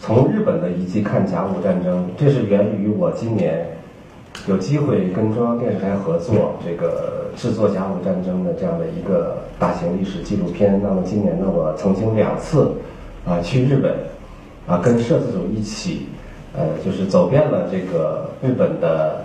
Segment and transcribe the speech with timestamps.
[0.00, 3.66] 从日本的遗迹看甲午战争，这是源于我今年
[4.46, 10.80] 有机会跟中央电视台合作，这个制作甲午战争的这样的一个大型历史纪录片。
[10.82, 12.70] 那么今年呢，我曾经两次
[13.26, 13.92] 啊去日本
[14.66, 16.06] 啊跟摄制组一起，
[16.56, 19.24] 呃，就是走遍了这个日本的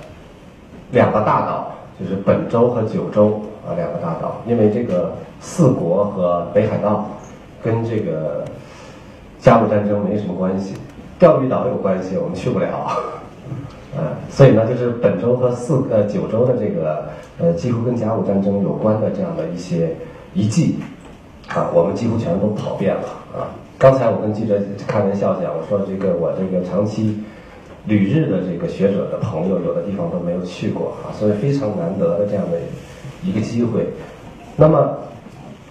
[0.91, 4.41] 两个大岛，就是本州和九州啊两个大岛。
[4.47, 7.07] 因为这个四国和北海道
[7.63, 8.43] 跟这个。
[9.43, 10.73] 甲午战争没什么关系，
[11.19, 12.95] 钓鱼岛有关系，我们去不了，
[13.93, 19.93] 呃，所以呢，就是本州和四呃九州的这个呃几乎跟甲午战争有关的这样的一些
[20.33, 20.79] 遗迹，
[21.49, 23.03] 啊，我们几乎全都跑遍了
[23.37, 23.51] 啊。
[23.77, 27.21] 刚才我跟记者开玩笑讲，我说这个我这个长期
[27.83, 32.57] 旅日的这个学者的朋友，有的地方都没有去过啊，所以非常难得的这样的
[33.25, 33.85] 一个机会。
[34.55, 34.97] 那么。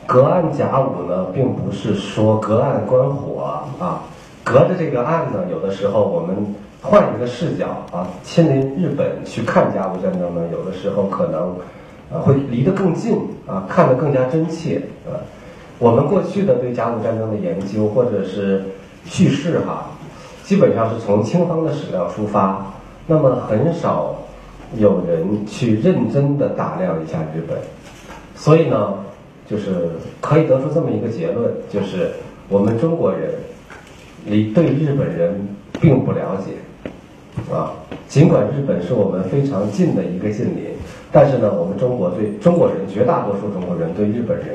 [0.07, 4.03] 隔岸甲午呢，并不是说隔岸观火啊，
[4.43, 11.57] 隔着这个岸呢，有的时候我们换一个视角啊，亲临日本去看甲午战争呢，有的时候可能
[12.13, 15.17] 啊会离得更近啊，看得更加真切啊。
[15.79, 18.65] 我们过去的对甲午战争的研究或者是
[19.05, 19.87] 叙事哈，
[20.43, 22.67] 基本上是从清方的史料出发，
[23.07, 24.17] 那么很少
[24.77, 27.57] 有人去认真的打量一下日本，
[28.35, 28.95] 所以呢。
[29.49, 29.91] 就是
[30.21, 32.11] 可以得出这么一个结论，就是
[32.49, 33.31] 我们中国人
[34.27, 35.49] 离对日本人
[35.81, 36.53] 并不了解
[37.55, 37.73] 啊。
[38.09, 40.67] 尽管日本是我们非常近的一个近邻，
[41.11, 44.49] 但是呢，我们中国对中国人绝大多数中国人对日本人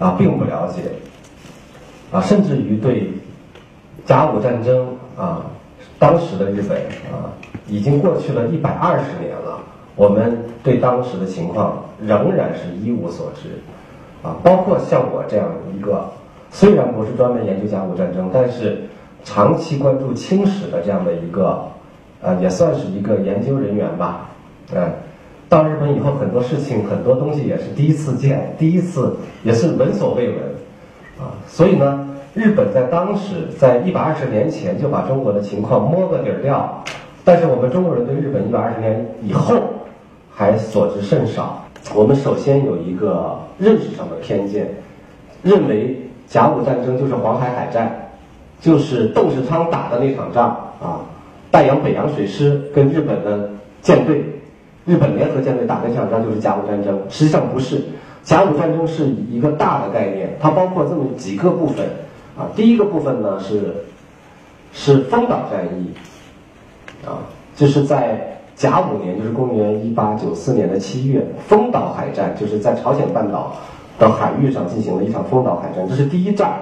[0.00, 0.82] 啊并不了解
[2.10, 3.12] 啊，甚至于对
[4.04, 5.46] 甲午战争啊，
[5.96, 6.76] 当时的日本
[7.12, 7.30] 啊，
[7.68, 9.60] 已经过去了一百二十年了，
[10.00, 10.34] 我们
[10.64, 13.50] 对当时的情况仍然是一无所知。
[14.22, 16.08] 啊，包括像我这样一个，
[16.50, 18.78] 虽然不是专门研究甲午战争，但是
[19.24, 21.66] 长期关注清史的这样的一个，
[22.22, 24.30] 呃，也算是一个研究人员吧。
[24.74, 24.90] 嗯，
[25.50, 30.38] 到日本以后，很多事情、很多东西也是第一次见，第一次也是闻所未闻。
[31.18, 36.82] 啊，所以呢，日本在当时，在一百二十年前就把中国的情况摸个底儿掉，
[37.22, 39.56] 但是我们中国人对日本一百二十年以后
[40.40, 41.62] 还所知甚少。
[41.94, 44.74] 我们首先有一个认识上的偏见，
[45.42, 48.08] 认为甲午战争就是黄海海战，
[48.58, 50.48] 就是邓世昌打的那场仗
[50.80, 51.04] 啊，
[51.50, 53.50] 大洋北洋水师跟日本的
[53.82, 54.24] 舰队，
[54.86, 56.98] 日本联合舰队打的那场仗就是甲午战争。
[57.10, 57.78] 实际上不是，
[58.22, 61.84] 甲午战争是一个大的概念，它包括这么几个部分
[62.38, 62.48] 啊。
[62.56, 63.74] 第一个部分呢是
[64.72, 65.90] 是丰岛战役
[67.06, 68.39] 啊，就是在。
[68.60, 73.54] 甲午年就是公元一八九四年的七月，丰岛海战就是在朝鲜半岛
[73.98, 76.52] 的海域上进行了一场丰岛海战，这是第一仗。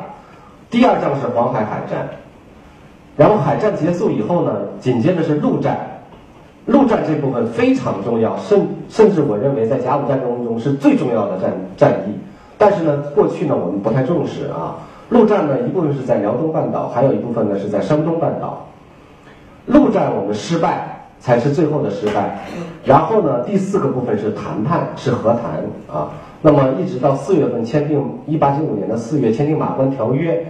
[0.70, 2.08] 第二仗是黄海海战，
[3.16, 5.76] 然后海战结束以后呢，紧接着是陆战。
[6.66, 12.12] 陆战这部分非常重要，甚甚至我认为在甲午战争中是最重要的战战役。
[12.56, 14.76] 但是呢，过去呢我们不太重视啊。
[15.08, 18.68] 陆战呢一部分是在辽东半岛，还有一部分呢是在山东半岛。
[19.66, 20.94] 陆战我们失败。
[21.20, 22.38] 才是最后的失败，
[22.84, 26.10] 然后呢，第四个部分是谈判，是和谈啊。
[26.40, 30.46] 那么一直到四月份签订一八九五年的四月签订马关条约，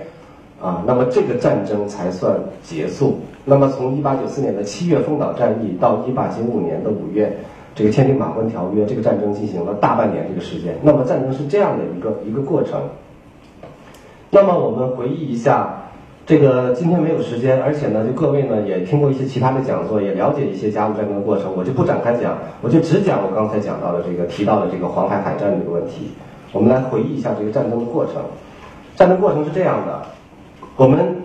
[0.60, 3.18] 啊，那么这个战争才算结束。
[3.46, 7.34] 那么从一八九四年的七月丰岛战役到一八九五年的五月，
[7.74, 10.74] 这个签订马关条约，这个战争进行了大半年这个时间。
[10.82, 12.78] 那么战争是这样的一个一个过程。
[14.30, 15.84] 那么我们回忆一下。
[16.28, 26.10] 这个今天没有时间，而且呢，就各位呢也听过一些其他的讲座，也了解一些甲午战争的过程，我就不展开讲，我就只讲我刚才讲到的这个提到的这个黄海海战这个问题。
[26.52, 28.16] 我们来回忆一下这个战争的过程。
[28.94, 30.02] 战争过程是这样的，
[30.76, 31.16] 我们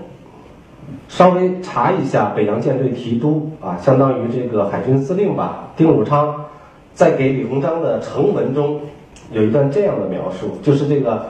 [1.10, 6.46] 稍微查一下北洋舰队提督啊，相当于这个海军司令吧，丁汝昌，
[6.94, 8.80] 在给李鸿章的呈文中
[9.34, 11.26] 有一段这样的描述，就是这个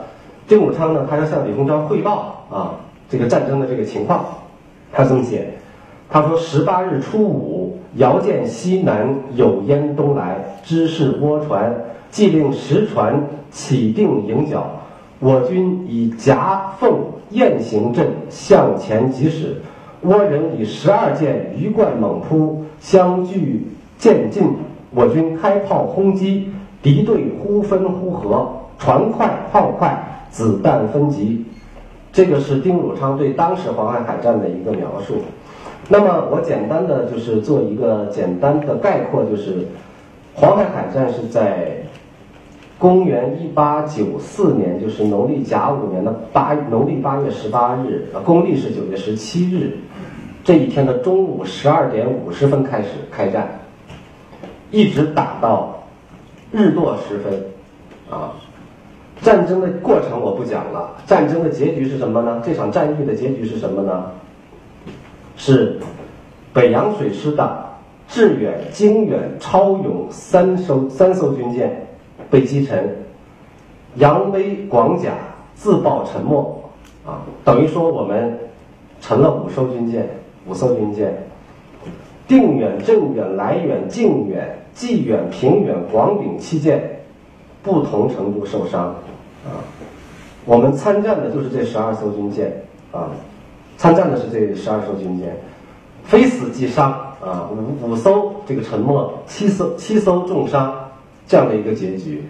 [0.48, 2.78] 丁汝昌呢，他要向李鸿章汇报啊。
[3.14, 4.26] 这个战争的这个情况，
[4.92, 5.50] 他这么写？
[6.10, 11.76] 他说：“十八日初五，遥见西南有烟东来，知是倭船，
[12.10, 13.22] 即令十船
[13.52, 14.66] 起定迎角。
[15.20, 16.92] 我军以夹缝
[17.30, 19.62] 雁行阵向前急驶，
[20.04, 23.68] 倭人以十二舰鱼贯猛扑，相距
[24.00, 24.56] 渐近。
[24.90, 26.50] 我军开炮轰击，
[26.82, 31.46] 敌对忽分忽合，船快炮快，子弹分级。”
[32.14, 35.16] 这个是丁汝昌对当时黄海海战的一个描述。
[35.90, 39.68] 那么我简单的就是做一个简单的概括，就是
[40.34, 41.76] 黄海海战是在
[42.78, 49.78] 公元一八九四年，就是农历甲午年的八农历八月十八日，公历是九月十七日，
[50.44, 53.60] 这一天的中午十二点五十分开始开战，
[54.72, 55.84] 一直打到
[56.52, 57.44] 日落时分，
[58.10, 58.34] 啊，
[59.24, 62.42] 战争的过程我不讲了，战争的结局是什么呢？
[62.46, 64.12] 这场战役的结局是什么呢？
[65.36, 65.80] 是
[66.54, 67.66] 北洋水师的
[68.08, 71.80] 致远、经远、超勇三艘三艘军舰。
[72.30, 72.96] 被击沉，
[73.96, 75.12] 扬威、广甲
[75.54, 76.64] 自爆沉没，
[77.06, 78.40] 啊，等于说我们
[79.02, 80.10] 沉了五艘军舰，
[80.48, 81.14] 五艘军舰，
[82.28, 87.02] 定远、镇远、来远、靖远、济远、平远、广丙七舰
[87.62, 88.96] 不同程度受伤，
[89.46, 89.62] 啊，
[90.46, 93.10] 我们参战的就是这十二艘军舰，啊，
[93.78, 95.36] 参战的是这十二艘军舰，
[96.04, 96.92] 非死即伤，
[97.22, 100.74] 啊，五五艘这个沉没，七艘七艘重伤。
[101.26, 102.22] 这样的一个结局。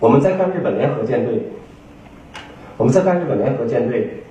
[0.00, 1.42] 我们再看日本联合舰队，
[2.78, 4.24] 我们再看日本联合舰队，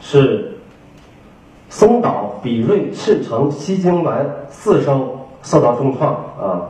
[0.00, 0.58] 是
[1.68, 6.68] 松岛、比瑞、赤城、西京丸四艘受到重创啊。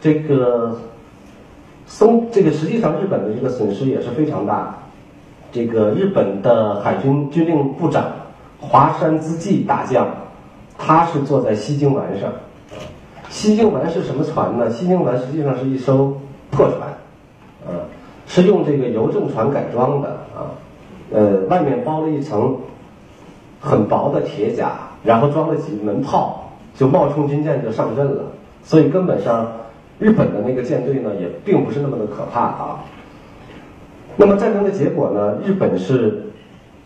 [0.00, 0.78] 这个
[1.92, 4.74] 松，这个实际上日本的这个损失也是非常大。
[5.52, 8.02] 这个日本的海军军令部长
[8.58, 10.08] 华山资纪大将，
[10.78, 12.32] 他是坐在西京丸上。
[13.28, 14.70] 西京丸是什么船呢？
[14.70, 16.16] 西京丸实际上是一艘
[16.50, 16.88] 破船，
[17.66, 17.84] 啊，
[18.26, 20.56] 是用这个邮政船改装的啊，
[21.12, 22.56] 呃，外面包了一层
[23.60, 24.72] 很薄的铁甲，
[25.04, 28.22] 然后装了几门炮，就冒充军舰就上阵了。
[28.64, 29.52] 所以根本上，
[30.02, 32.84] 日本的那个舰队呢，也并不是那么的可怕啊。
[34.16, 35.38] 那么战争的结果呢？
[35.44, 36.24] 日本是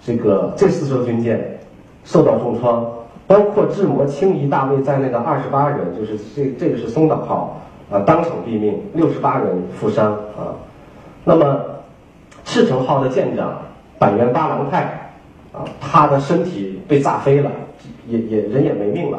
[0.04, 1.58] 这个这四艘军舰
[2.04, 2.92] 受到重创。
[3.28, 7.60] 包括智摩、清夷、大卫在内的二十八人，就是这这个是松岛号
[7.90, 10.54] 啊，当场毙命，六十八人负伤啊。
[11.24, 11.60] 那么
[12.44, 13.62] 赤城号的舰长
[13.98, 15.10] 板垣八郎太
[15.52, 17.50] 啊，他的身体被炸飞了，
[18.06, 19.18] 也也人也没命了。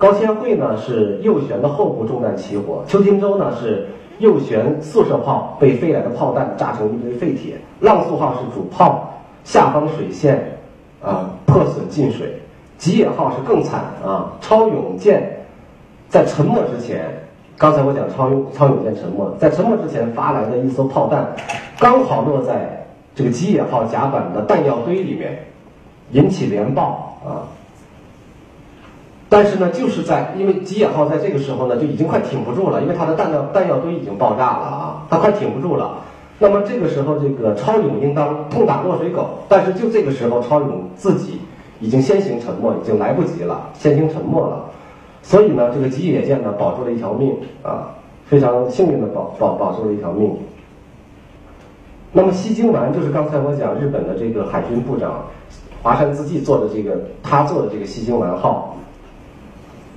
[0.00, 3.86] 高千惠呢是右舷的后部中弹起火，邱金洲呢是
[4.18, 9.10] 右舷速射炮被飞来的炮弹炸成一堆废铁，浪速号是主炮
[9.44, 10.56] 下方水线
[11.02, 12.34] 啊破损进水。
[12.78, 14.32] 吉野号是更惨啊！
[14.40, 15.44] 超勇舰
[16.08, 17.04] 在沉没之前，
[17.58, 21.30] 刚才我讲超勇超勇舰沉没，在沉没之前发来的一艘炮弹，
[21.78, 25.44] 刚好落在这个吉野号甲板的弹药堆里面，
[26.12, 27.44] 引起连爆啊！
[29.30, 35.94] 但是呢，就是在因为吉野号在这个时候呢就已经快挺不住了，因为它的弹药弹药堆已经爆炸了啊，它快挺不住了。
[36.38, 41.40] 那么这个时候，这个超勇应当痛打落水狗，但是就这个时候，超勇自己。
[41.82, 44.66] 已经先行沉没，已经来不及了，先行沉没了，
[45.22, 47.88] 所以呢，这个吉野舰呢保住了一条命啊，
[48.26, 50.30] 非常幸运的保保保住了一条命。
[52.12, 55.24] 那么西京丸就是刚才我讲日本的这个海军部长
[55.82, 58.76] 华山资纪做的这个他做的这个西京丸号，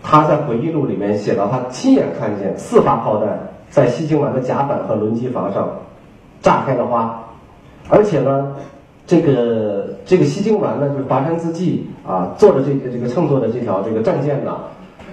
[0.04, 3.40] 他在回忆录里面写到他亲眼看见四发炮弹
[3.72, 5.68] 在西京丸的甲板和轮机房上
[6.42, 7.24] 炸开了花，
[7.90, 8.56] 而且呢。
[9.06, 14.58] 这个这个西京丸呢，就是华山资纪啊，坐着这个这个乘坐的这条这个战舰呢，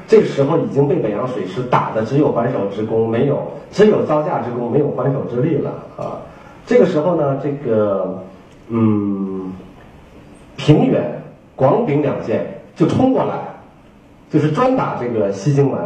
[0.07, 3.43] 这个时候已经被北洋水师打的只有还手之功，没有
[3.73, 6.23] 只有招架之功，没有还手之力了啊。
[6.65, 8.23] 这个时候呢，这个
[8.69, 9.53] 嗯，
[10.57, 11.21] 平远、
[11.57, 13.35] 广丙两舰就冲过来，
[14.31, 15.83] 就是专打这个西京丸。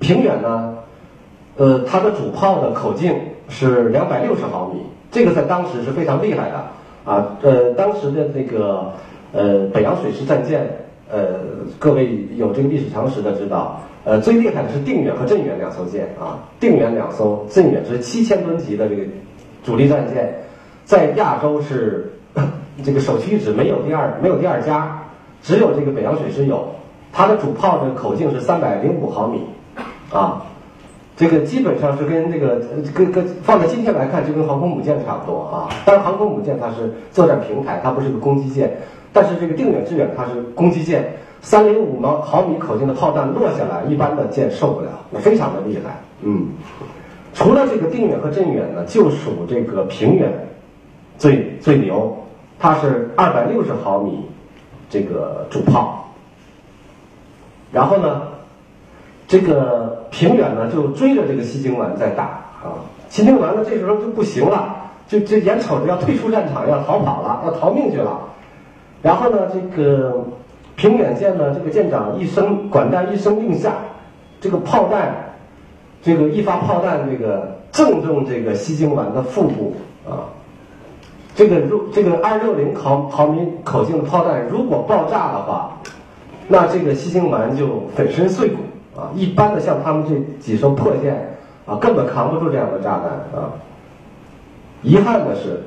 [0.00, 0.78] 平远呢，
[1.56, 3.14] 呃，它的主炮的口径
[3.48, 6.64] 是两百六十毫米，这个在当时是非常厉害的。
[7.04, 8.92] 啊，呃，当时的这个
[9.32, 10.68] 呃北洋水师战舰，
[11.10, 11.40] 呃，
[11.78, 19.02] 各位有这个历史常识的知道，呃，最厉害的是定远和镇远两艘舰啊，定远两艘，镇远是七千吨级的这个
[19.64, 20.32] 主力战舰，
[20.84, 22.12] 在亚洲是
[22.84, 25.02] 这个首屈一指，没有第二，没有第二家，
[25.42, 26.68] 只有这个北洋水师有，
[27.18, 29.42] 它的主炮的口径是三百零五毫米，
[30.12, 30.40] 啊。
[31.16, 32.60] 这个基本上是跟这个
[32.94, 35.68] 跟跟放在今天来看，就跟航空母舰差不多啊。
[35.84, 38.72] 当然，航空母舰它是作战平台，它不是个攻击舰。
[39.12, 45.96] 但是这个定远致远它是攻击舰，三零五毛毫米口径的炮弹落下来，一般的舰受不了，非常的厉害。
[46.22, 46.50] 嗯，
[47.34, 50.32] 除了这个定远和镇远呢，就属这个平远
[51.18, 52.16] 最最牛，
[52.60, 54.24] 它是二百六十毫米
[54.88, 56.04] 这个主炮。
[57.72, 58.22] 然后呢？
[59.30, 62.24] 这个平远呢，就追着这个西京丸在打
[62.62, 62.80] 啊。
[63.10, 64.74] 西京丸呢，这时候就不行了，
[65.06, 68.20] 就就眼瞅着要退出战场，要逃跑了，要逃命去了。
[69.02, 70.24] 然后呢，这个
[70.76, 73.74] 平远舰呢，这个舰长一声管弹一声令下，
[74.40, 75.34] 这个炮弹，
[76.00, 79.76] 这个一发炮弹，这个正中这个西京丸的腹部
[80.08, 80.32] 啊。
[81.34, 85.76] 这个如这个二六零毫毫米口径的炮弹如果爆炸的话，
[86.48, 88.56] 那这个西京丸就粉身碎骨
[88.98, 89.12] 啊！
[89.14, 91.36] 一般的像他们这几艘破舰
[91.66, 93.52] 啊，根本扛不住这样的炸弹啊。
[94.82, 95.62] 遗憾的是，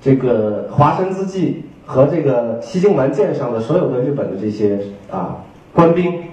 [0.00, 4.78] 这个华山之际和这个西京丸舰上的所有的日本的这些
[5.10, 5.36] 啊
[5.72, 6.24] 官兵，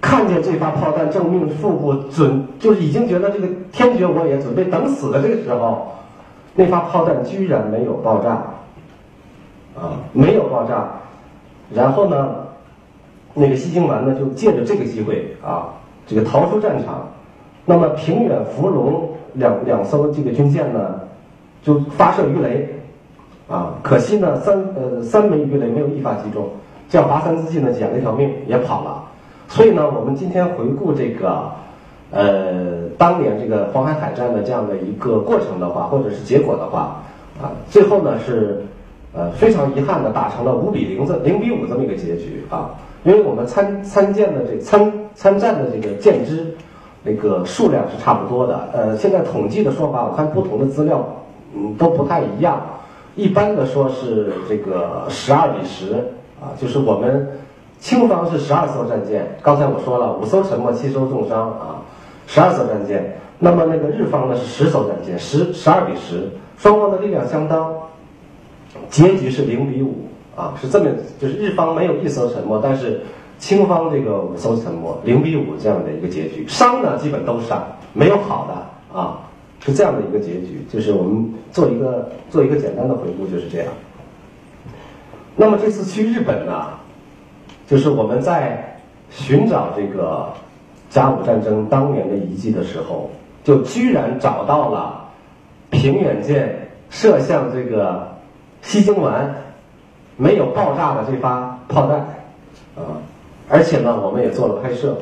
[0.00, 5.92] 看见这发炮弹正命腹部，准就是已经觉得这个天绝我也，准备等死的这个时候。
[6.54, 8.30] 那发炮弹居然没有爆炸，
[9.74, 10.88] 啊，没有爆炸，
[11.74, 12.36] 然后呢，
[13.34, 15.68] 那个西京丸呢就借着这个机会啊，
[16.06, 17.08] 这个逃出战场，
[17.64, 21.00] 那么平远、伏龙两两艘这个军舰呢，
[21.62, 22.74] 就发射鱼雷，
[23.48, 26.48] 啊，可惜呢三呃三枚鱼雷没有一发击中，
[26.88, 29.02] 这样华山之际呢捡了一条命也跑了，
[29.48, 31.50] 所以呢，我们今天回顾这个。
[32.12, 37.02] 呃，当年这个黄海海战的这样的一个过程的话，或者是结果的话，
[37.42, 38.62] 啊，最后呢是
[39.16, 42.70] 呃非常遗憾的打成了五比零这零比五这么一个结局啊，
[43.02, 46.54] 因为我们参参建的这参参战的这个舰只
[47.02, 51.04] 那个数量是差不多的，呃，现在统计的说法，我看不同的资料
[51.54, 52.60] 嗯都不太一样，
[53.14, 55.94] 一般的说是这个十二比十
[56.40, 57.26] 啊，就是我们
[57.78, 61.82] 清方是十二艘战舰，刚才我说了五艘沉没，七艘重伤啊。
[62.28, 67.72] 十二艘战舰，那么那个日方呢是十艘战舰，十十二比十，双方的力量相当，
[68.90, 73.00] 结局是零比五啊，是这么就是日方没有一艘沉没，但是
[73.38, 79.20] 清方这个五艘沉没，零比五这样的一个结局，伤呢基本都伤，没有好的啊，
[79.60, 83.68] 是这样的一个结局，就是我们做一个做一个简单的回顾就是这样。
[85.36, 86.66] 那么这次去日本呢，
[87.66, 88.80] 就是我们在
[89.10, 90.32] 寻找这个。
[90.88, 93.10] 甲午战争当年的遗迹的时候，
[93.42, 95.04] 就居然找到了
[95.68, 98.15] 平远舰射向这个
[98.66, 99.32] 西京丸
[100.16, 102.00] 没有爆炸的这发炮弹
[102.74, 102.98] 啊，
[103.48, 104.98] 而且呢，我们也做了拍摄。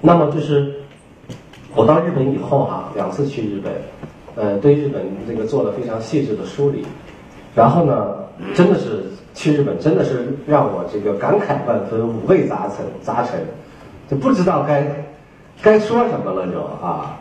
[0.00, 0.74] 那么就是
[1.74, 3.72] 我到日本以后哈，两次去日本，
[4.36, 6.86] 呃，对日本这个做了非常细致的梳理，
[7.54, 8.14] 然后呢，
[8.54, 13.38] 真的是去日本真的是让我这个感慨万分，五味杂陈杂陈。
[14.08, 14.84] 就不知道该
[15.60, 17.18] 该说什么了，就啊，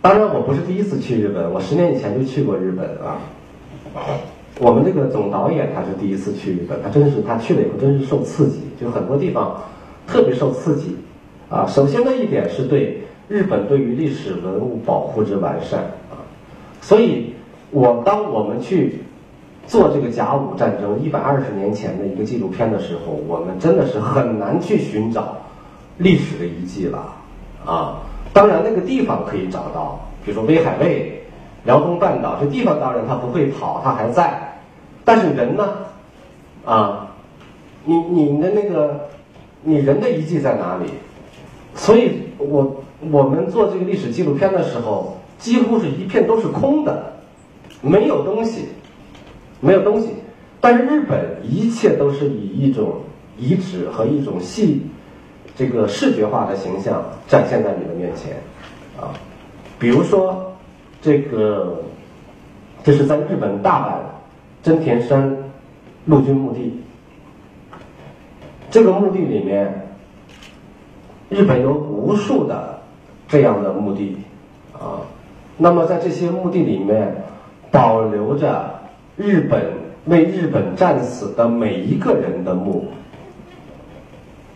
[0.00, 3.20] 当然我不是第一次去日本，我十年以前就去过日本啊。
[4.58, 9.60] 我们这个总导演他是第一次去日本，他真是他去了以后真是受刺激，就很多地方
[10.06, 10.96] 特别受刺激
[11.50, 11.66] 啊。
[11.66, 16.16] 首先的一点是对日本对于历史文物保护之完善啊，
[16.80, 17.34] 所以
[17.70, 19.00] 我当我们去
[19.66, 25.36] 做这个甲午战争一百二十年前的一个纪录片的时候，我们真的是很难去寻找。
[25.98, 26.98] 历史的遗迹了，
[27.64, 31.22] 啊，当然那个地方可以找到，比如说威海卫、
[31.64, 34.45] 辽东半岛这地方，当然它不会跑，它还在，
[35.06, 35.68] 但是人呢，
[36.64, 37.14] 啊，
[37.84, 39.08] 你你的那个，
[39.62, 40.90] 你人的遗迹在哪里？
[41.76, 42.82] 所以我
[43.12, 47.12] 我们做这个历史纪录片的时候，几乎是一片都是空的，
[47.80, 48.66] 没有东西，
[49.60, 50.08] 没有东西，
[50.60, 52.94] 但是日本一切都是以一种
[53.38, 54.82] 遗址和一种细。
[55.54, 58.36] 这个视觉化的形象展现在你的面前，
[59.00, 59.14] 啊，
[59.78, 60.52] 比如说
[61.00, 61.80] 这个，
[62.82, 63.92] 这是在日本大阪
[64.66, 65.32] 真田山
[66.06, 66.82] 陆军墓地，
[68.68, 69.72] 这个墓地里面，
[71.28, 72.80] 日本有无数的
[73.28, 74.16] 这样的墓地，
[74.72, 75.06] 啊，
[75.56, 77.14] 那么在这些墓地里面，
[77.70, 78.74] 保留着
[79.16, 79.62] 日本
[80.06, 82.86] 为日本战死的每一个人的墓。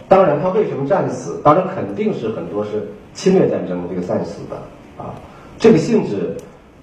[0.08, 1.40] 当然，他为什么战死？
[1.44, 4.56] 当然肯定是很多是侵略战争这个战死的
[5.00, 5.14] 啊。
[5.56, 6.36] 这个性质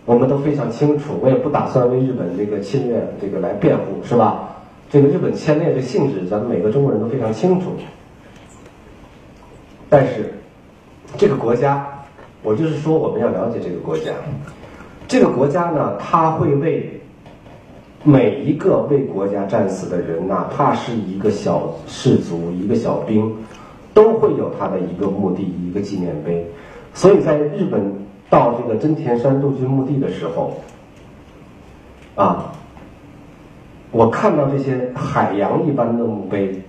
[0.07, 4.55] 我们都非常清楚，我也不打算为日本这个侵略这个来辩护，是吧？
[4.89, 7.71] 这个日本侵略的性质，咱们每个中国人都非常清楚。
[9.89, 10.33] 但是
[11.17, 11.85] 这个国家，
[12.41, 14.13] 我就是说我们要了解这个国家。
[15.07, 16.93] 这个国家呢，他会为。
[18.03, 23.35] 每一个为国家战死的人，哪怕是一个小士族、一个小兵，
[23.93, 26.45] 都会有他的一个墓地、一个纪念碑。
[26.93, 27.91] 所以在日本
[28.29, 30.53] 到这个真田山陆军墓地的时候，
[32.15, 32.51] 啊，
[33.91, 36.61] 我看到这些海洋一般的墓碑，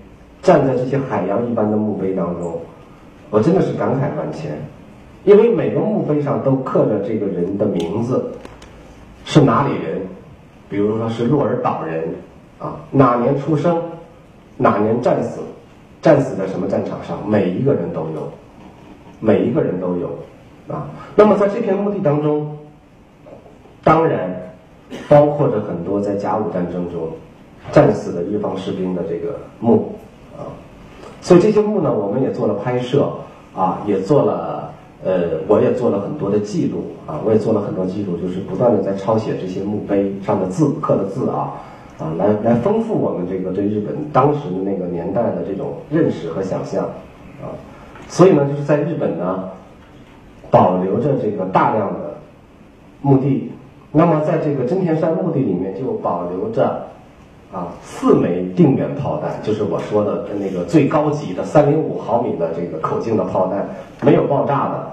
[0.43, 2.61] 站在这些海洋一般的墓碑当中，
[3.31, 4.57] 我真的是感慨万千，
[5.25, 8.33] 因为每个墓碑上都刻着这个人的名字，
[9.25, 10.01] 是哪里人。
[10.71, 12.05] 比如说是鹿儿岛人，
[12.59, 13.81] 啊，哪年出生，
[14.59, 15.41] 哪年战死，
[16.03, 18.31] 战死在什么战场上，每一个人都有，
[19.19, 20.11] 每一个人都有，
[20.69, 20.89] 啊。
[21.17, 22.57] 那么在这片墓地当中，
[23.83, 24.53] 当然
[25.09, 27.09] 包括着很多在甲午战争中
[27.73, 29.95] 战死的日方士兵的这个墓
[30.37, 30.47] 啊。
[31.21, 33.11] 所以这些墓呢，我们也做了拍摄
[33.55, 34.73] 啊，也做了
[35.05, 41.53] 呃，我也做了很多的记录啊，我也做了很多记录，就是不断的在抄写这些墓碑上的字刻的字啊。
[41.99, 46.85] 啊，来来丰富我们这个对日本当时的那个年代的这种认识和想象，
[47.43, 47.51] 啊，
[48.09, 49.49] 所以呢，就是在日本呢，
[50.51, 52.15] 保留着这个大量的
[53.03, 53.53] 墓地，
[53.93, 56.87] 那么在这个真田山墓地里面就保留着
[57.53, 63.69] 啊四枚定远炮弹，就是我说的那个最高级的三零五毫米的这个口径的炮弹，
[64.03, 64.93] 没有爆炸的，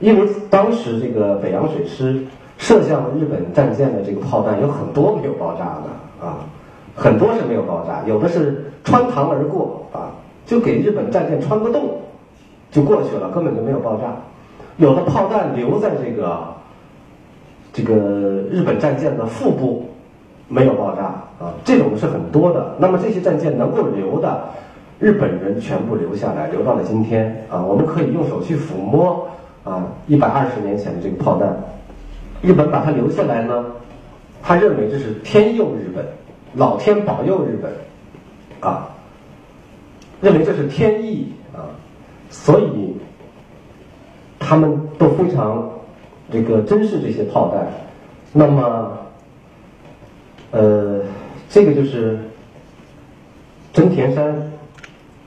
[0.00, 2.24] 因为当时这个北洋水师
[2.58, 5.90] 射向日本战舰的这个炮弹有很多没有爆炸的。
[6.18, 6.38] 啊，
[6.94, 10.08] 很多是没有爆炸，有的是穿膛而过啊，
[10.46, 11.90] 就给日本战舰穿个洞，
[12.70, 14.16] 就过去了，根本就没有爆炸。
[14.76, 16.54] 有的炮弹留在这个
[17.72, 17.94] 这个
[18.50, 19.88] 日本战舰的腹部，
[20.48, 21.02] 没有爆炸
[21.38, 22.74] 啊，这种是很多的。
[22.78, 24.48] 那么这些战舰能够留的，
[24.98, 29.28] 日本人全部留下来，留到了今天啊，我们可以用手去抚摸
[29.64, 31.56] 啊，一百二十年前的这个炮弹，
[32.42, 33.64] 日本把它留下来呢。
[34.42, 36.04] 他认为这是天佑日本，
[36.54, 37.72] 老天保佑日本，
[38.60, 38.88] 啊，
[40.20, 41.66] 认为这是天意啊，
[42.30, 42.96] 所以
[44.38, 45.70] 他们都非常
[46.30, 47.66] 这个珍视这些炮弹。
[48.32, 48.98] 那么，
[50.50, 51.02] 呃，
[51.48, 52.18] 这个就是
[53.72, 54.52] 真田山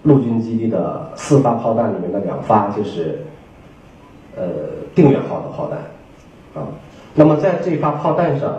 [0.04, 3.26] 陆军基地的四发炮弹里面的两发，就是
[4.36, 4.44] 呃
[4.94, 5.80] 定远号的炮弹
[6.62, 6.68] 啊。
[7.16, 8.56] 那么在这发炮弹上。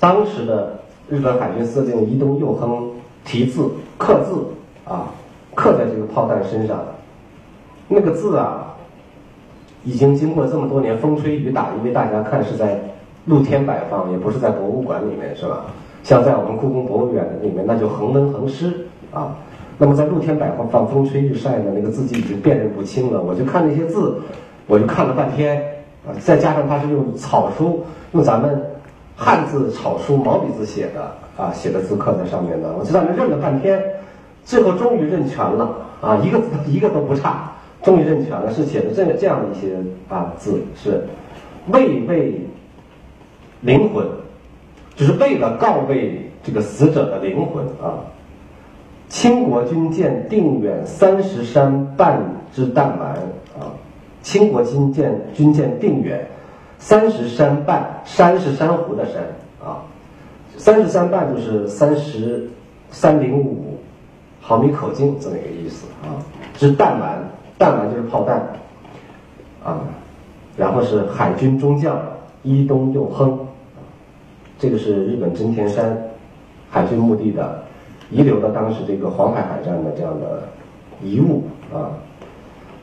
[0.00, 2.90] 当时的日本海军司令伊东佑亨
[3.24, 4.44] 题字刻字
[4.84, 5.08] 啊，
[5.56, 6.78] 刻在这个炮弹身上，
[7.88, 8.67] 那个字啊，
[9.84, 12.78] 已经经过这么多年风吹雨打，因为大家看是在
[13.26, 15.64] 露天摆放，也不是在博物馆里面，是吧？
[16.02, 19.36] 像在我们故宫博物院里面，那就恒温恒湿啊。
[19.76, 23.22] 那么在露天摆放，放风吹日晒的那个字迹已经辨认不清了。
[23.22, 24.14] 我就看那些字，
[24.66, 25.62] 我就看了半天
[26.06, 28.60] 啊，再加上它是用草书，用咱们。
[29.20, 33.82] 汉字草书毛笔字写的啊，写的字刻在上面的，我就在那认了半天，
[34.44, 37.50] 最后终于认全了啊，一个字一个都不差，
[37.82, 39.76] 终于认全了，是写的这这样的一些
[40.08, 41.04] 啊字，是
[41.68, 42.40] 慰慰
[43.60, 44.06] 灵魂，
[44.96, 48.04] 就是为了告慰这个死者的灵魂啊。
[49.08, 52.20] 清国军舰定远三十山半
[52.52, 53.10] 之弹丸
[53.58, 53.72] 啊，
[54.22, 56.26] 清国军舰军舰定远。
[56.80, 59.20] 三十山半，山是珊瑚的山
[59.60, 59.82] 啊，
[60.56, 62.48] 三十三半就是三十
[62.88, 63.76] 三零五
[64.40, 66.22] 毫米口径这么一个意思啊。
[66.54, 67.18] 之弹丸，
[67.58, 68.48] 弹丸就是炮弹
[69.64, 69.80] 啊。
[70.56, 72.00] 然后是海军中将
[72.42, 73.38] 伊东佑亨，
[74.58, 75.96] 这个是日本真田山
[76.68, 77.62] 海军墓地的
[78.10, 80.42] 遗留的当时这个黄海海战的这样的
[81.00, 81.94] 遗物啊。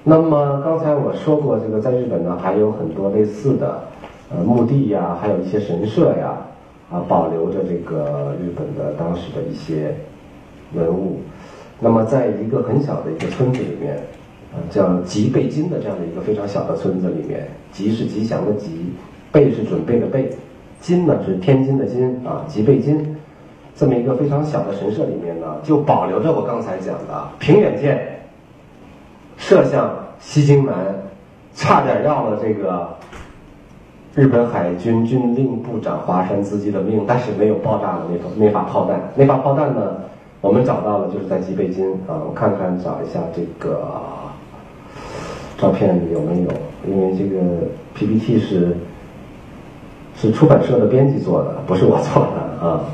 [0.05, 3.81] 那么刚才我说过，这个在日本呢还有很多类似的
[4.29, 6.37] 呃墓地呀，还有一些神社呀，
[6.89, 9.95] 啊保留着这个日本的当时的一些
[10.73, 11.19] 文物。
[11.81, 13.99] 那么在一个很小的一个村子里面，
[14.69, 18.93] 叫吉备津的这样的一个非常小的村子里面，吉是吉祥的吉，
[19.31, 20.29] 备是准备的备，
[20.79, 23.15] 津呢是天津的津啊吉备津，
[23.75, 28.11] 这么一个非常小的神社里面呢，就保留着我刚才讲的平远舰。
[29.37, 30.73] 射向西京门，
[31.53, 32.87] 差点要了这个
[34.13, 38.97] 日本海军军令部长华山资纪的命，但是没有爆炸的那那发炮弹。
[39.13, 39.97] 那发炮弹呢，
[40.39, 42.15] 我们找到了，就是在吉备津啊。
[42.25, 43.83] 我看看找一下这个
[45.57, 46.49] 照片有没有，
[46.87, 47.39] 因为这个
[47.93, 48.75] PPT 是
[50.15, 52.85] 是出版社的编辑做的，不是我做的啊。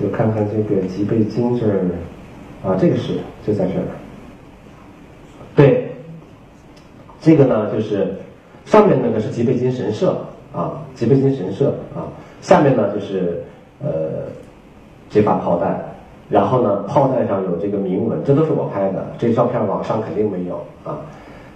[0.00, 1.80] 就看看这个吉备津这儿
[2.64, 3.14] 啊，这个是
[3.44, 3.82] 就在这儿。
[5.56, 5.90] 对，
[7.20, 8.14] 这个呢就是
[8.64, 12.06] 上面那个是吉备津神社啊，吉备津神社啊，
[12.40, 13.42] 下面呢就是
[13.82, 13.88] 呃
[15.10, 15.84] 这发炮弹，
[16.28, 21.00] 然后呢炮弹上有这个铭文，这都是我拍的，这照片网上肯定没有啊，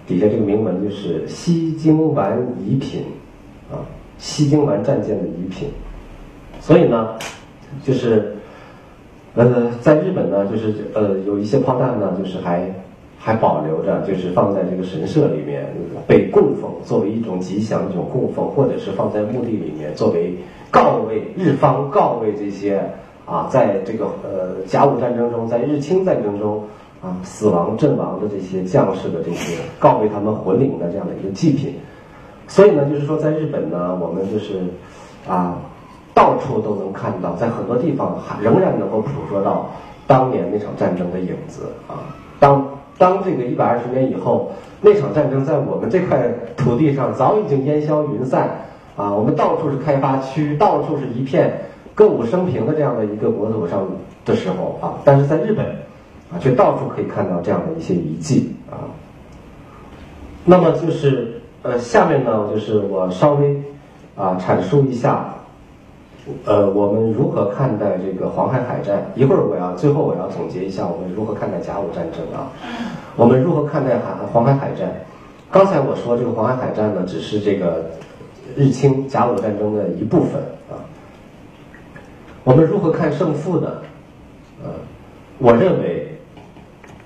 [0.07, 3.05] 底下这个铭文就是西京丸遗品
[3.71, 3.81] 啊，
[4.19, 5.69] 西京丸战舰的遗品，
[6.61, 7.17] 所以呢
[7.85, 8.37] 就是
[9.35, 12.73] 呃在日本呢就是呃有一些炮弹呢就是还。
[13.25, 15.73] 还保留着，就是放在这个神社里面
[16.09, 20.35] 被供奉，作为一种吉祥一种供奉，或者是放在墓地里面作为
[20.73, 22.83] 告慰日方告慰这些
[23.25, 26.65] 啊，在这个呃甲午战争中，在日清战争中
[27.03, 31.75] 啊死亡阵亡的这些将士的这些告慰他们魂灵的这样的一个祭品
[32.49, 34.61] 所以呢，就是说在日本呢，我们就是
[35.27, 35.57] 啊，
[36.13, 39.71] 到处都能看到，在很多地方还仍然能够捕捉到
[40.07, 42.13] 当年那场战争的影子啊。
[42.39, 48.51] 当当这个一百二十年以后，那场战争在我们这块土地上早已经烟消云散
[48.97, 51.59] 啊，我们到处是开发区，到处是一片
[51.95, 53.87] 歌舞升平的这样的一个国土上
[54.27, 55.65] 的时候啊，但是在日本
[56.33, 58.89] 啊，却到处可以看到这样的一些遗迹啊。
[60.45, 63.63] 那么就是呃，下面呢，就是我稍微
[64.17, 65.35] 啊阐述一下。
[66.45, 69.11] 呃，我们如何看待这个黄海海战？
[69.17, 72.47] 一会儿我要最后我要总结一下我们如何看待甲午战争啊。
[73.17, 74.89] 我们如何看待海黄海海战？
[75.51, 77.91] 刚才我说这个黄海海战呢，只是这个
[78.57, 80.41] 日清甲午战争的一部分
[80.71, 80.79] 啊。
[82.45, 83.69] 我们如何看胜负呢？
[84.63, 84.71] 呃，
[85.39, 86.02] 我认为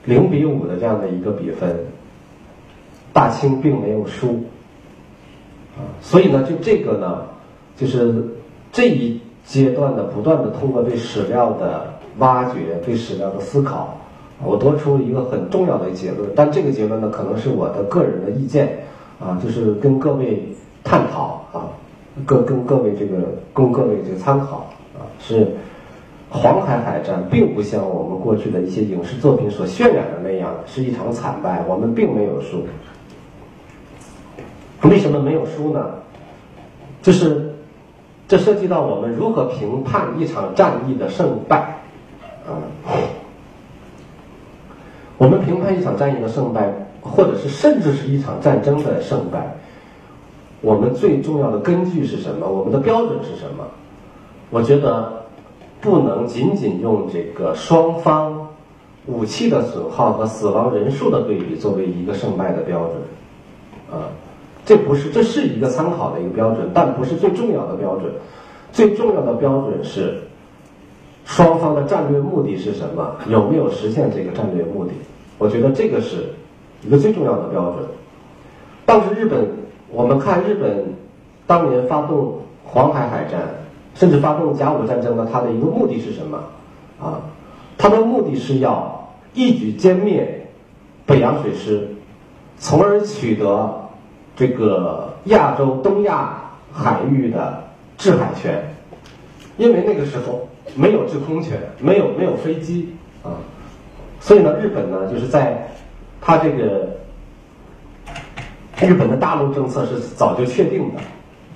[0.07, 1.77] 零比五的这样的一个比分，
[3.12, 4.45] 大清并没有输
[5.77, 5.85] 啊。
[6.01, 7.23] 所以呢，就这个呢，
[7.77, 8.25] 就是。
[8.73, 13.97] 这一阶段的不断的通过对史料的挖掘、对史料的思考，
[14.45, 16.29] 我得出了一个很重要的结论。
[16.37, 18.81] 但这个结论呢，可能是我的个人的意见，
[19.19, 20.42] 啊，就是跟各位
[20.85, 21.73] 探讨啊，
[22.27, 23.16] 各跟各位这个
[23.55, 25.49] 供各位这个参考啊，是
[26.31, 32.67] 黄海海战并不像我们过去的一些影视作品所渲染的那样是一场惨败，我们并没有输。
[34.83, 35.95] 为什么没有输呢？
[37.03, 37.53] 就是。
[38.29, 41.59] 这涉及到我们如何评判一场战役的胜败，
[42.45, 42.59] 啊，
[45.17, 46.69] 我们评判一场战役的胜败，
[47.01, 49.55] 或者是甚至是一场战争的胜败，
[50.61, 52.49] 我们最重要的根据是什么？
[52.49, 53.65] 我们的标准是什么？
[54.51, 55.15] 我觉得
[55.87, 58.49] 不能仅仅用这个双方
[59.07, 62.94] 武器的损耗和死亡人数的对比作为一个胜败的标准，
[63.92, 64.11] 啊。
[64.64, 68.12] 这不是，这是一个参考的一个标准，但不是最重要的标准。
[68.72, 70.22] 最重要的标准是
[71.25, 73.14] 双方的战略目的是什么？
[73.29, 74.90] 有没有实现这个战略目的？
[75.38, 76.31] 我觉得这个是
[76.85, 77.85] 一个最重要的标准。
[78.85, 79.46] 当时日本，
[79.92, 80.85] 我们看日本
[81.46, 83.42] 当年发动黄海海战，
[83.96, 86.38] 甚至发动甲午战争的，它的一个目的是什么？
[87.02, 87.18] 啊，
[87.76, 90.46] 它的目的是要一举歼灭
[91.04, 91.88] 北洋水师，
[92.56, 93.82] 从而取得。
[94.38, 97.64] 这个亚洲东亚海域的
[97.96, 98.62] 制海权，
[99.56, 103.32] 因为那个时候没有制空权，没有没有飞机啊，
[104.20, 105.66] 所以呢，日本呢就是在
[106.20, 106.87] 它这个
[108.78, 111.00] 日本的大陆政策是早就确定的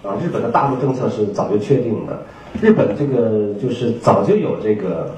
[0.02, 2.22] 啊，日本的大陆政策是早就确定的，
[2.60, 5.14] 日本这个就是早就有这个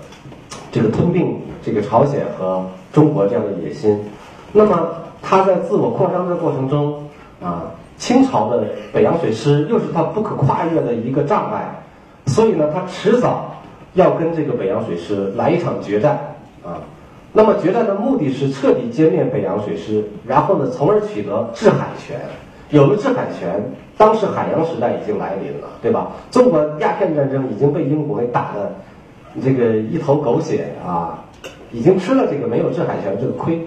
[0.70, 3.98] 这个吞并这个朝鲜和中国这样的野心，
[4.52, 4.88] 那么
[5.22, 6.98] 他在自我扩张的过程中。
[7.42, 11.82] 啊，清朝的北洋水师又是他不可跨越的一个障碍，
[12.26, 13.56] 所以呢，他迟早
[13.94, 16.78] 要跟这个北洋水师来一场决战啊。
[17.32, 22.20] 那么决战的目的是彻底歼灭北洋水师，然后呢，从而取得制海权。
[22.70, 26.12] 有了制海权，当时海洋时代已经来临了，对吧？
[26.30, 28.72] 中国鸦片战争已经被英国给打的
[29.42, 31.24] 这个一头狗血啊，
[31.70, 33.60] 已经吃了这个没有制海权这个亏。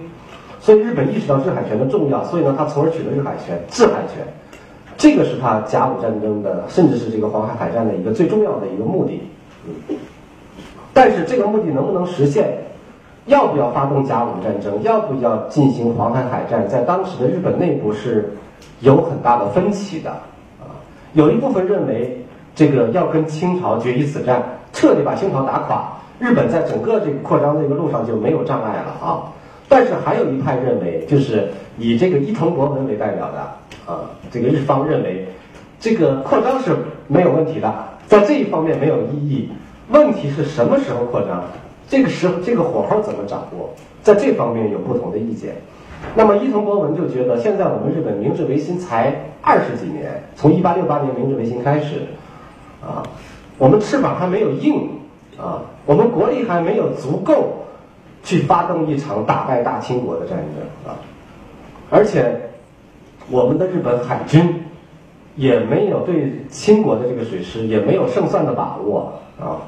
[0.60, 4.26] 所以日本意识到制海权的重要，所以呢，他从而取得制海权、制海权，
[4.96, 9.20] 这个是他甲午战争的，甚至是这个黄海海战的一个最重要的一个目的。
[9.64, 9.96] 嗯，
[10.92, 12.58] 但是这个目的能不能实现，
[13.26, 18.32] 要不要发动甲午战争，要不要进行黄海海战，在当时的日本内部是
[18.80, 20.10] 有很大的分歧的。
[20.10, 20.70] 啊，
[21.12, 24.42] 有一部分认为这个要跟清朝决一死战，
[24.72, 29.32] 彻底把清朝打垮，日本在整个这个扩张这个路上就没有障碍了啊。
[29.68, 35.26] 但是还有一派认为，就是以这个伊藤博文为代表的啊，这个日方认为，
[35.80, 36.76] 这个扩张是
[37.08, 37.74] 没有问题的，
[38.06, 39.50] 在这一方面没有异议。
[39.88, 41.44] 问题是什么时候扩张？
[41.88, 43.70] 这个时候这个火候怎么掌握？
[44.02, 45.54] 在这方面有不同的意见。
[46.14, 52.02] 那么伊藤博文就觉得，现在我们日本明治维新才二十几年，从一八六八年明治维新开始，
[52.80, 53.02] 啊，
[53.58, 54.88] 我们翅膀还没有硬
[55.38, 57.62] 啊，我们国力还没有足够。
[58.22, 60.98] 去发动一场打败大清国的战争啊！
[61.88, 62.34] 而且，
[63.30, 64.64] 我们的日本海军
[65.36, 69.62] 也没有对清国的这个水师也没有胜算的把握啊。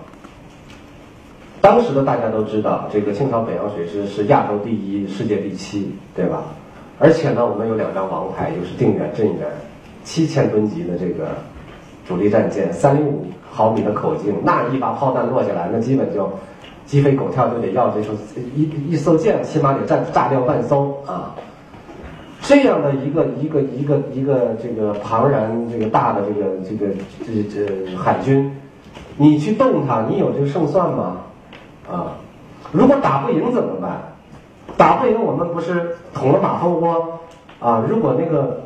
[1.61, 6.45] 当时的大家都知道，这个清朝北洋水师是亚洲第一，世界第七，对吧？
[6.99, 9.49] 而且呢，我们有两张王牌，就是定远、镇远，
[10.05, 11.29] 七千吨级的这个
[12.07, 16.31] 主力战舰，三零五毫米的口径，那一把炮弹落下来，那基本就。
[16.87, 18.15] 鸡飞狗跳就得要这艘
[18.57, 21.35] 一一艘舰，起码得炸炸掉半艘啊！
[22.41, 26.91] 这样的一个一个一个一个这个庞然这个大的这个这个
[27.27, 28.51] 这这海军，
[29.19, 31.19] 你去动它，你有这个胜算吗？
[31.91, 32.15] 啊，
[32.73, 34.01] 如果打不赢怎么办？
[34.77, 37.19] 打不赢我们不是捅了马蜂窝
[37.61, 37.83] 啊？
[37.89, 38.61] 如果那个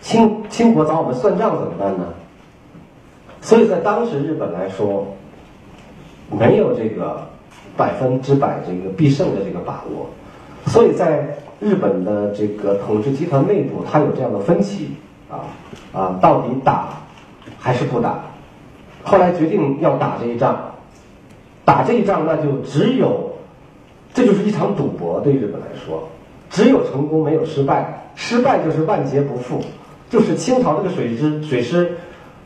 [0.00, 2.04] 清清国找我们算账怎么办呢？
[3.40, 5.06] 所以在当时日本来说，
[6.30, 7.26] 没有这个
[7.76, 10.08] 百分之百这个必胜的这个把握，
[10.66, 14.94] 所以在日本的这个统治集团内部，它有这样的分歧
[15.30, 15.40] 啊
[15.92, 16.88] 啊，到底打
[17.58, 18.20] 还是不打？
[19.02, 20.69] 后来决定要打这一仗，
[21.70, 23.30] 打这一仗那就只有，
[24.12, 26.08] 这就是一场赌博，对日本来说，
[26.50, 29.60] 只有成功没有失败，失败就是万劫不复，
[30.08, 31.92] 就是清朝这个水师水师。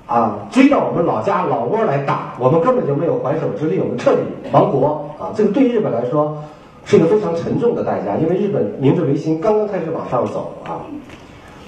[0.07, 4.19] 啊，追到我们老家老窝来打，我们根本就没有还手之力，我们彻底
[4.53, 5.33] 亡国啊！
[5.35, 6.45] 这个对日本来说
[6.85, 10.85] 是一个非常沉重的代价，因为日本明治维新刚刚开始往上走啊，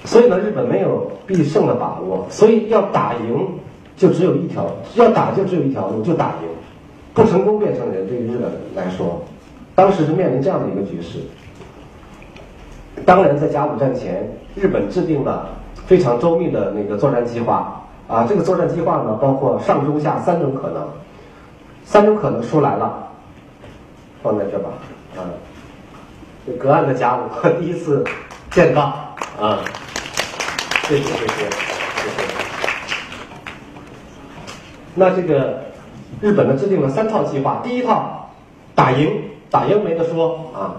[0.05, 3.43] 所以呢，日本没有必胜的把握，所以要打赢
[3.95, 6.47] 就只有一条，要打就只有一条路，就打赢，
[7.17, 8.07] 不成功变成人。
[8.07, 9.25] 对于日本来说，
[9.73, 11.17] 当时是面临这样的一个局势。
[13.03, 15.49] 当然，在甲午战前，日本制定了
[15.87, 17.81] 非常周密的那个作战计划。
[18.07, 20.87] 啊，这个作战计划呢，包括上中下三种可能，
[21.83, 23.09] 三种可能出来了，
[24.21, 24.69] 放在这吧，
[25.17, 25.25] 啊，
[26.45, 27.21] 这隔岸的甲午
[27.59, 28.05] 第一次
[28.51, 28.83] 见到，
[29.41, 29.59] 啊，
[30.83, 32.23] 谢谢谢谢谢谢。
[34.95, 35.59] 那这个
[36.21, 38.29] 日本呢制定了三套计划，第一套
[38.75, 40.75] 打赢，打赢没得说啊，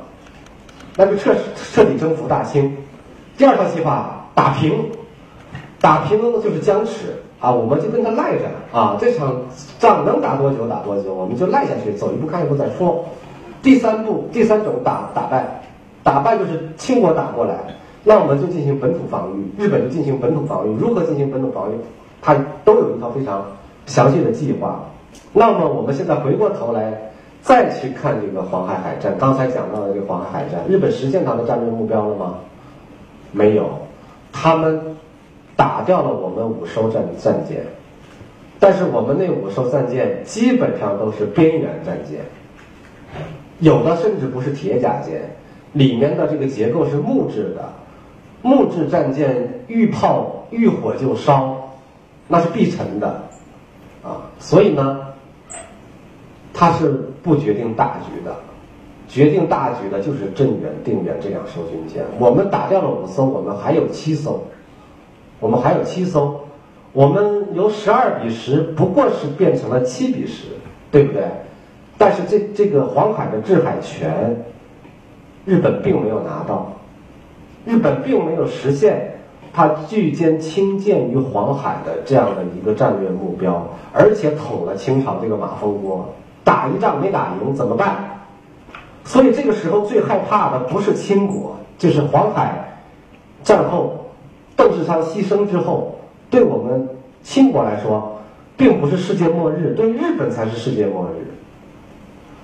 [0.97, 1.35] 那就彻
[1.73, 2.71] 彻底征服大清；
[3.37, 4.73] 第二套计划打平。
[5.81, 9.33] 打平了就是僵持啊，我们就跟他赖着啊，这场
[9.79, 13.05] 仗能打多久打多久，我们就赖下去，走一步看一步再说。
[13.63, 15.63] 第三步，第三种打打败，
[16.03, 17.55] 打败就是清国打过来，
[18.03, 20.77] 那我们就进行本土防御，日本就进行本土防御。
[20.81, 21.77] 如何进行本土防御，
[22.21, 23.45] 它都有一套非常
[23.87, 24.81] 详细的计划。
[25.33, 26.93] 那么我们现在回过头来
[27.43, 32.39] 再去看这个黄海海战，刚才讲到的这个黄海海战，日本实现它的战略目标了吗？
[33.33, 33.69] 没有，
[34.33, 34.81] 他们。
[35.59, 37.65] 打掉了我们五艘战战舰，
[38.61, 42.21] 但是我们那五艘战舰基本上都是边缘战舰，
[43.59, 45.21] 有的甚至不是铁甲舰，
[45.73, 47.73] 里面的这个结构是木质的，
[48.41, 51.57] 木质战舰遇炮遇火就烧，
[52.29, 53.09] 那是必沉的，
[54.05, 55.08] 啊，所以呢，
[56.59, 58.35] 它是不决定大局的，
[59.07, 64.43] 决定大局的就是镇远、定远这两艘军舰，我们打掉了五艘，我们还有七艘。
[65.39, 66.41] 我们还有七艘，
[66.93, 70.47] 我们由十二比十不过是变成了七比十，
[70.91, 71.23] 对不对？
[71.97, 74.45] 但是这这个黄海的制海权，
[75.45, 76.73] 日本并没有拿到，
[77.65, 79.21] 日本并没有实现
[79.53, 86.13] 它拒歼清舰于黄海的这样的一个战略目标，而且捅了清朝这个马蜂窝，
[86.49, 88.23] 打一仗没打赢怎么办？
[89.05, 92.81] 所以这个时候最害怕的不是清国，就是黄海
[93.43, 94.07] 战后。
[94.57, 96.89] 邓世昌牺牲之后，对我们
[97.23, 98.21] 清国来说，
[98.57, 101.31] 并不是世界末日，对日本才是世界末日。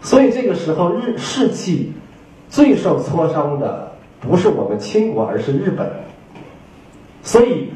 [0.02, 1.92] 所以这个时候，日士气
[2.50, 5.90] 最受挫伤的不是我们清国，而是日本。
[7.22, 7.72] 所以，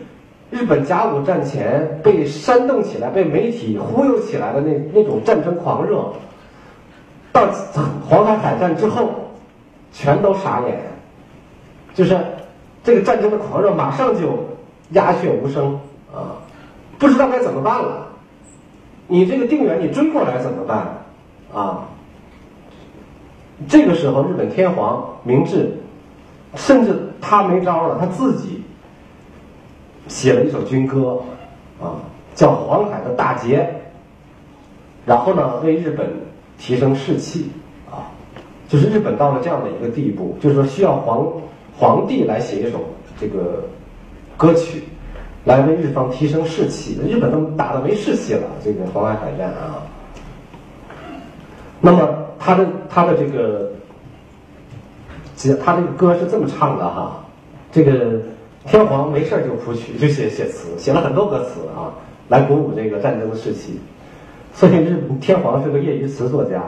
[0.51, 6.13] 日本甲午战前被煽动起来、被媒体忽悠起来的那那种战争狂热，
[7.33, 7.47] 到
[8.09, 9.11] 黄海海战之后，
[9.93, 10.79] 全都傻眼，
[11.95, 12.17] 就是。
[12.85, 14.47] 这个战争的狂热马上就
[14.93, 15.79] 鸦雀无声
[16.11, 16.41] 啊，
[16.99, 18.07] 不知道该怎么办了。
[19.09, 21.05] 你这个定远你追过来怎么办
[21.53, 21.85] 啊？
[23.69, 25.77] 这个时候，日本天皇明治
[26.55, 28.58] 甚至他没招了，他自己
[30.09, 31.21] 写了一首军歌
[31.81, 32.03] 啊，
[32.35, 33.61] 叫《黄海的大捷》，
[35.07, 36.11] 然后呢，为日本
[36.59, 37.53] 提升士气
[37.88, 38.11] 啊，
[38.68, 41.27] 就是日本到了这样的一个地步，就是说需要皇。
[41.81, 42.81] 皇帝来写一首
[43.21, 43.62] 这个
[44.37, 44.83] 歌曲，
[45.44, 46.99] 来为日方提升士气。
[47.09, 49.79] 日本都打的没士气了，这个黄海海战啊。
[51.81, 53.71] 那么他的他的这个，
[55.64, 57.25] 他这个歌是这么唱的哈，
[57.71, 58.21] 这个
[58.66, 61.94] 天皇没事就谱曲，就写写词，写了很多歌词啊，
[62.29, 63.79] 来鼓舞这个战争的士气。
[64.53, 66.62] 所以日天皇是个业余词作家，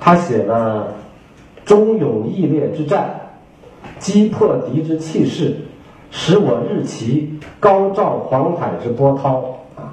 [0.00, 0.94] 他写了
[1.64, 3.16] 忠勇义烈之战。
[3.98, 5.56] 击破敌之气势，
[6.10, 9.92] 使我日旗高照黄海之波涛啊！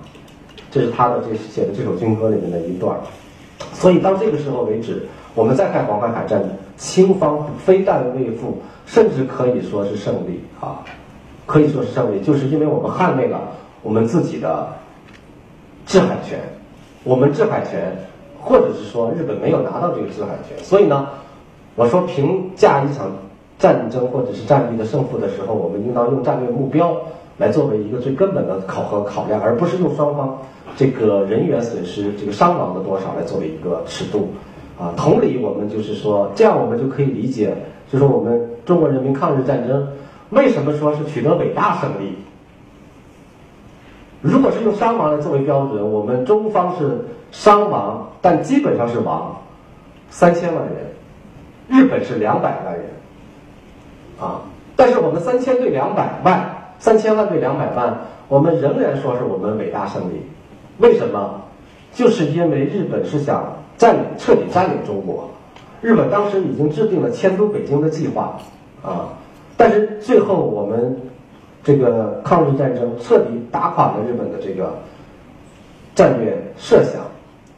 [0.72, 2.98] 这是他的这写的这首军歌里面的一段
[3.74, 6.42] 所以到这个时候为止，我们再看黄海海战，
[6.78, 10.86] 清方非但未负，甚至可以说是胜利啊，
[11.46, 13.42] 可以说是胜利，就是因为我们捍卫了
[13.82, 14.70] 我们自己的
[15.86, 16.40] 制海权，
[17.04, 17.98] 我们制海权，
[18.40, 21.08] 或者是说日本没有拿到这个制海权，所以呢，
[21.76, 23.12] 我说评价一场
[23.58, 26.96] 战争或者是战役的胜负的时候，我们应当用战略目标
[27.38, 30.38] 来作为一个最根本的考核考量，而不是用双方
[30.76, 34.30] 这个人员损失、这个伤亡的多少来作为一个尺度。
[34.80, 37.56] 啊，同理，我们就是说，这样我们就可以理解，
[37.92, 39.88] 就是我们中国人民抗日战争
[40.30, 42.14] 为什么说是取得伟大胜利？
[44.22, 49.36] 如果是用伤亡来作为标准，我们中方是伤亡，但基本上是亡
[50.12, 50.76] 三千万人，
[51.68, 52.86] 日本是两百万人，
[54.20, 54.42] 啊，
[54.76, 60.22] 但是我们三千对两百万，三千万对两百万，我们仍然说是我们伟大胜利，
[60.78, 61.42] 为什么？
[61.94, 63.58] 就是因为日本是想。
[63.78, 65.30] 占领彻底占领中国，
[65.82, 68.38] 日本当时已经制定了迁都北京的计划，
[68.82, 69.10] 啊，
[69.56, 70.98] 但是最后我们
[71.64, 74.74] 这个抗日战争彻底打垮了日本的这个
[75.94, 77.02] 战略设想，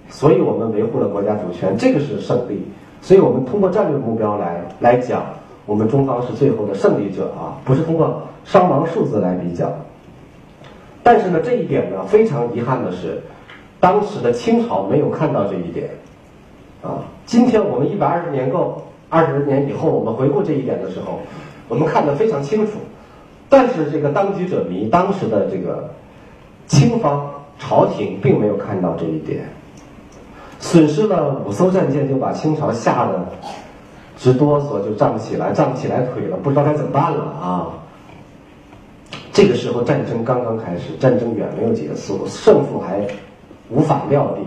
[0.10, 2.66] 所以我们维护了国家主权，这个是胜利。
[3.02, 5.24] 所以我们通过战略目标来来讲，
[5.66, 9.72] 我们中方是最后的胜利者啊，不是通过伤亡数字来比较。
[11.02, 13.22] 但是呢，这一点呢，非常遗憾的是，
[13.80, 15.90] 当时的清朝没有看到这一点。
[16.82, 21.20] 啊，今天我们一百二十年后，二十年以后，我们回顾这一点的时候，
[21.68, 22.74] 我们看得非常清楚。
[23.50, 25.90] 但是这个当局者迷，当时的这个
[26.68, 29.50] 清方朝廷并没有看到这一点，
[30.60, 33.28] 损失了五艘战舰，就把清朝吓得
[34.16, 37.68] 直哆嗦，就站不起来，站不起来腿了，不知道该怎么办了啊。
[39.34, 43.06] 这个时候战争刚刚开始，战争远没有结束，胜负还
[43.70, 44.46] 无法料定。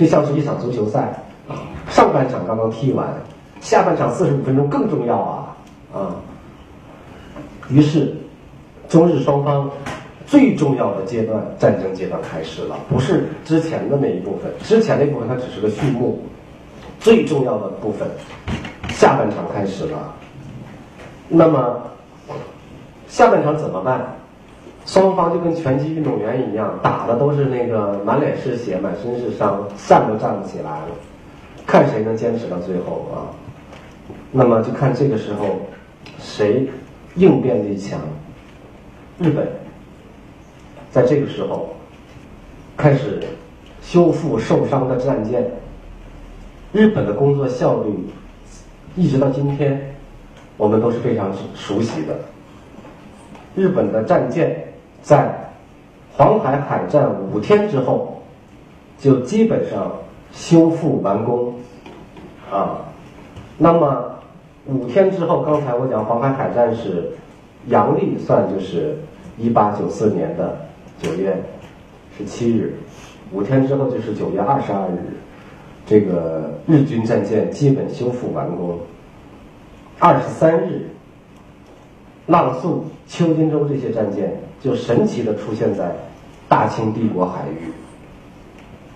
[0.00, 1.12] 就像是一场足球赛，
[1.90, 3.06] 上半场刚刚踢完，
[3.60, 5.56] 下半场四十五分钟更重要啊
[5.92, 6.16] 啊！
[7.68, 8.16] 于是，
[8.88, 9.70] 中日双方
[10.24, 16.18] 最重要的阶段战争阶段开始了，不是之前的那一部分，之前那部分它只是个序幕，
[16.98, 18.08] 最重要的部分
[18.88, 20.14] 下半场开始了。
[21.28, 21.76] 那么，
[23.06, 24.16] 下半场怎么办？
[24.90, 30.88] 双方就跟拳击运动员一样，打的都是那个满脸是血、满身是伤，站都站不起来了，
[31.64, 33.30] 看谁能坚持到最后啊！
[34.32, 35.60] 那么就看这个时候
[36.18, 36.68] 谁
[37.14, 38.00] 应变力强。
[39.20, 39.46] 日本
[40.90, 41.68] 在这个时候
[42.76, 43.22] 开始
[43.80, 45.48] 修复受伤的战舰，
[46.72, 47.94] 日本的工作效率
[48.96, 49.94] 一直到今天
[50.56, 52.18] 我们都是非常熟悉的。
[53.54, 54.66] 日本的战舰。
[55.02, 55.34] 在
[56.12, 58.22] 黄海海战五天之后，
[58.98, 59.90] 就基本上
[60.32, 61.54] 修复完工，
[62.52, 62.78] 啊，
[63.56, 64.04] 那么
[64.66, 67.10] 五天之后，刚才我讲黄海海战是
[67.68, 68.98] 阳历算就是
[69.38, 70.56] 一八九四年的
[71.00, 71.34] 九月
[72.18, 72.74] 十七日，
[73.32, 75.16] 五天之后就是九月二十二日，
[75.86, 78.78] 这个日军战舰基本修复完工，
[79.98, 80.90] 二十三日，
[82.26, 84.38] 浪速、秋金洲这些战舰。
[84.60, 85.94] 就神奇的出现在
[86.48, 87.72] 大清帝国海域。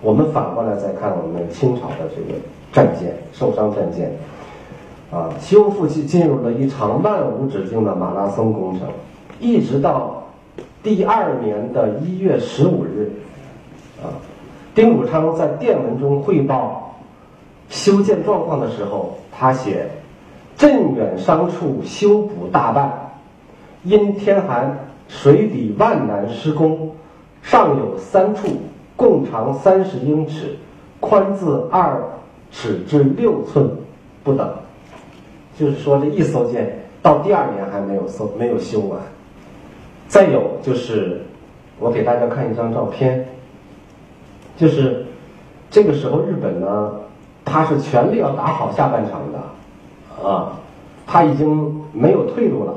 [0.01, 2.39] 我们反过来再看我们清朝的这个
[2.71, 4.11] 战舰，受伤战舰，
[5.09, 8.87] 啊，修复进进入了一场漫无止境的马拉松工程，
[9.39, 10.23] 一直到
[10.83, 13.11] 第二年的一月十五日，
[14.03, 14.13] 啊，
[14.75, 16.95] 丁汝昌在电文中汇报
[17.69, 19.87] 修建状况的时候，他写
[20.55, 23.11] ：“镇远伤处修补大半，
[23.83, 26.91] 因天寒。”水底万难施工，
[27.41, 28.47] 上有三处，
[28.95, 30.55] 共长三十英尺，
[30.99, 32.01] 宽自二
[32.51, 33.69] 尺至六寸
[34.23, 34.53] 不等。
[35.57, 38.99] 就是说，这一艘舰到第二年还没有修没有修完。
[40.07, 41.21] 再有就是，
[41.79, 43.25] 我给大家看一张照片，
[44.57, 45.05] 就是
[45.69, 46.91] 这个时候日本呢，
[47.43, 50.51] 他是全力要打好下半场的，啊，
[51.07, 52.73] 他已经没有退路了。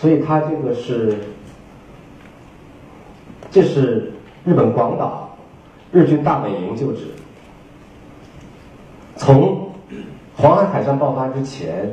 [0.00, 1.18] 所以它这个是，
[3.50, 4.12] 这是
[4.44, 5.36] 日本广岛
[5.90, 7.00] 日军大本营旧址。
[9.16, 9.68] 从
[10.36, 11.92] 黄海海战爆发之前，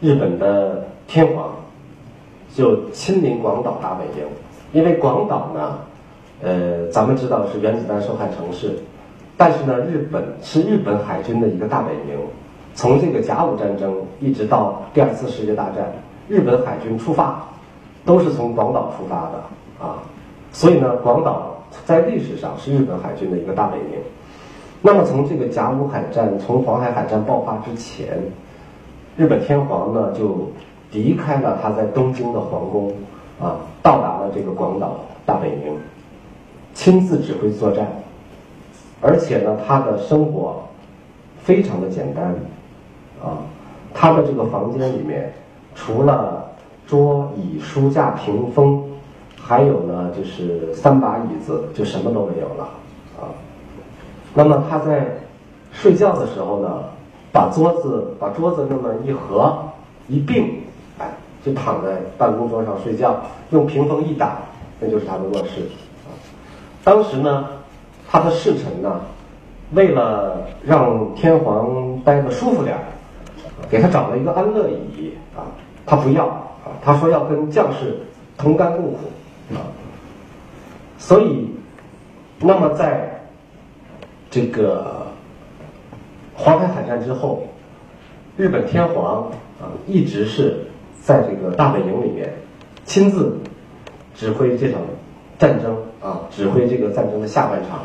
[0.00, 1.56] 日本的天皇
[2.54, 4.24] 就亲临广岛大本营，
[4.72, 5.78] 因为广岛呢，
[6.40, 8.78] 呃，咱们知道是原子弹受害城市，
[9.36, 12.16] 但是呢，日本是日本海军的一个大本营，
[12.74, 15.92] 从这个甲午战争一直到第二次世界大战。
[16.30, 17.42] 日本海军出发，
[18.04, 19.98] 都是从广岛出发的啊，
[20.52, 23.86] 所以呢，广岛在历史上是日本海军的一个大本营。
[24.80, 28.16] 那么从这个甲午海战，从黄海海战爆发之前，
[29.16, 30.48] 日本天皇呢就
[30.92, 32.92] 离开了他在东京的皇宫，
[33.40, 35.76] 啊，到达了这个广岛大本营，
[36.74, 37.88] 亲自指挥作战，
[39.00, 40.62] 而且呢，他的生活
[41.42, 42.24] 非常的简单，
[43.20, 43.42] 啊，
[43.92, 45.32] 他的这个房间里面
[45.74, 46.44] 除了
[46.86, 48.84] 桌椅书架屏风，
[49.40, 52.68] 还有呢就是三把椅子，就什么都没有了，
[53.18, 53.30] 啊。
[54.34, 55.06] 那么他在
[55.72, 56.82] 睡觉的时候呢，
[57.32, 59.56] 把桌子把桌子那么一合
[60.08, 60.62] 一并，
[60.98, 61.10] 哎，
[61.44, 63.16] 就躺在办公桌上睡觉，
[63.50, 64.32] 用屏风一挡，
[64.78, 65.62] 那就是他的卧室。
[66.06, 66.10] 啊，
[66.82, 67.46] 当时呢，
[68.08, 69.00] 他的侍臣呢，
[69.72, 72.82] 为了让天皇待的舒服点儿，
[73.70, 75.46] 给他找了一个安乐椅啊，
[75.86, 77.98] 他不要啊，他说要跟将士
[78.36, 78.98] 同甘共苦
[79.54, 79.64] 啊，
[80.98, 81.48] 所以，
[82.40, 83.16] 那么在。
[84.32, 85.08] 这个
[86.36, 87.42] 黄海海战之后，
[88.36, 89.24] 日本天皇
[89.60, 90.66] 啊一直是
[91.02, 92.32] 在这个大本营里面
[92.84, 93.36] 亲自
[94.14, 94.80] 指挥这场
[95.36, 97.80] 战争啊，指挥这个战争的下半场。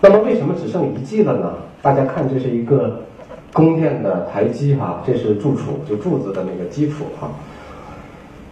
[0.00, 1.54] 那么为什么只剩一季了呢？
[1.80, 3.04] 大家看，这是一个
[3.52, 7.30] 宫殿的台基哈，这是柱础，就柱子的那个基础哈。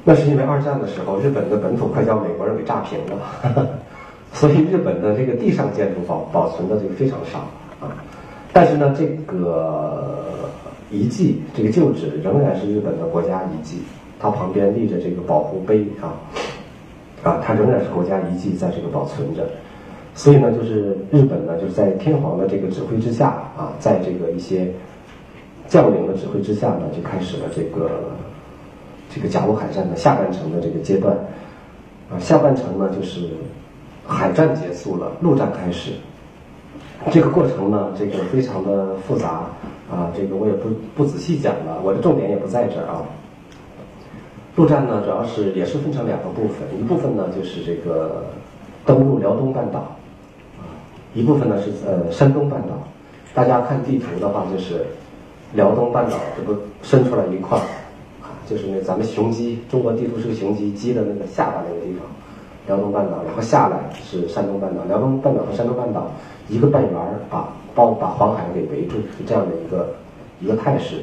[0.04, 3.68] 那是因为二战的时候，日本的本土快将美国人给炸平了。
[4.34, 7.38] 所以日本的这个地上建筑保保存的这个非常少
[7.80, 7.94] 啊，
[8.52, 10.50] 但是呢，这个
[10.90, 13.78] 遗迹这个旧址仍然是日本的国家遗迹，
[14.18, 16.18] 它旁边立着这个保护碑啊，
[17.22, 19.46] 啊，它仍然是国家遗迹在这个保存着。
[20.14, 24.68] 所以呢，就是日本呢，就是在天皇的这个指挥之下啊，在这个一些
[25.66, 27.90] 将领的指挥之下呢，就开始了这个
[29.14, 31.16] 这个甲午海战的下半程的这个阶段
[32.10, 33.28] 啊，下半程呢就是。
[34.06, 35.92] 海战结束了，陆战开始。
[37.10, 39.46] 这个过程呢，这个非常的复杂
[39.90, 43.00] 啊，这个我也不不仔细讲了，我的重点也不在这儿啊。
[44.56, 48.26] 陆战呢，主要是也是分成两个部分，一部分呢就是这个
[48.84, 49.96] 登陆辽东半岛，
[51.14, 52.68] 一部分呢是呃山东半岛。
[53.32, 54.86] 大家看地图的话，就是
[55.54, 57.62] 辽东半岛这不伸出来一块儿
[58.22, 62.06] 啊，就是那咱们雄鸡，中国地图是个雄鸡，鸡的那个下巴那个地方。
[62.66, 64.84] 辽东半岛，然后下来是山东半岛。
[64.88, 66.10] 辽东半岛和山东半岛
[66.48, 69.94] 一个半圆儿把包把黄海给围住，是这样的一个
[70.40, 71.02] 一个态势。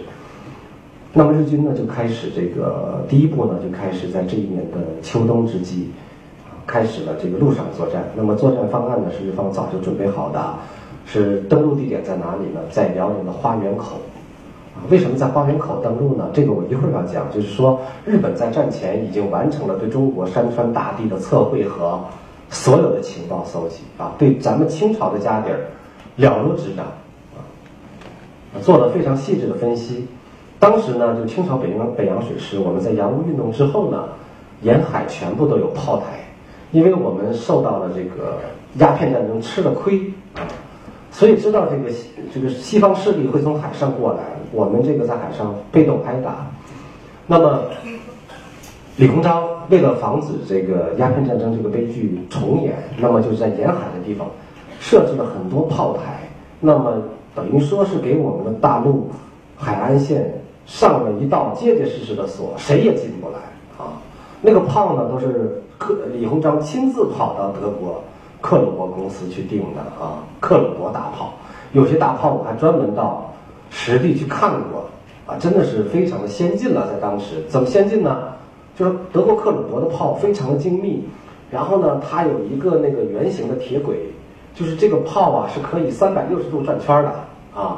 [1.14, 5.92] 那么日军呢就开始这个第一步呢就开始在这一年的秋冬之际，
[6.66, 8.04] 开始了这个陆上作战。
[8.16, 10.42] 那么作战方案呢是日方早就准备好的，
[11.06, 12.62] 是登陆地点在哪里呢？
[12.70, 13.98] 在辽宁的花园口。
[14.90, 16.30] 为什么在花园口登陆呢？
[16.34, 17.30] 这个我一会儿要讲。
[17.32, 22.00] 就是说，日本在战前已经完成了对中国山川大地的测绘和
[22.50, 25.60] 所有的情报搜集啊，对咱们清朝的家底儿
[26.16, 26.86] 了如指掌
[27.36, 27.38] 啊，
[28.62, 30.08] 做了非常细致的分析。
[30.58, 34.06] 当时呢，就清朝北洋北洋水师，我们在洋务运动之后呢，
[34.62, 36.21] 沿海全部都有炮台，
[36.72, 38.38] 因为我们受到了这个
[38.80, 40.48] 鸦片战争吃了亏啊。
[41.12, 41.94] 所以知道这个
[42.34, 44.20] 这个西方势力会从海上过来，
[44.54, 46.48] 我们这个在海上被动挨打。
[47.28, 47.64] 那么
[48.96, 54.28] 李鸿章为了防止这个鸦片战争这个悲剧重演，那么就在沿海的地方
[54.80, 56.22] 设置了很多炮台，
[56.62, 57.04] 那么
[57.36, 59.10] 等于说是给我们的大陆
[59.58, 63.38] 海岸线上了一道结结实实的锁，谁也进不来。
[64.42, 68.04] 那个炮呢，都是克李鸿章亲自跑到德国。
[68.44, 71.32] 克虏伯公司去订的啊，克虏伯大炮，
[71.74, 73.32] 有些大炮我还专门到
[73.70, 74.90] 实地去看过，
[75.28, 78.30] 啊，真的是非常的先进了，在当时怎么先进呢？
[78.76, 81.04] 就是德国克虏伯的炮非常的精密，
[81.52, 84.10] 然后呢，它有一个那个圆形的铁轨，
[84.56, 87.14] 就是这个炮啊是可以三百六十度转圈的
[87.54, 87.78] 啊，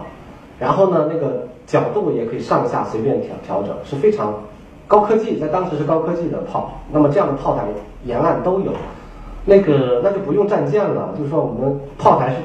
[0.57, 4.33] 然后呢，那个角度也可以上下随便调调整，是非常
[4.93, 6.69] 高科技，在当时是高科技的炮。
[6.91, 7.63] 那么这样的炮台
[8.05, 8.71] 沿岸都有。
[9.43, 12.35] 那个那就不用战舰了，就是说我们炮台是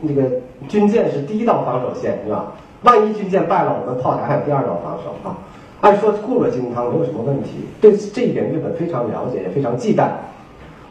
[0.00, 0.28] 那个
[0.66, 2.46] 军舰是第一道防守线，是吧？
[2.82, 5.38] 万一军舰败了，我们炮台还有第二道防守啊。
[5.82, 7.64] 按说固若金汤，没有什么问题。
[7.80, 10.08] 对这一点，日本非常了解，也非常忌惮。